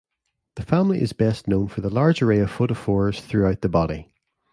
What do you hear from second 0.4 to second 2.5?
The family is best known for the large array of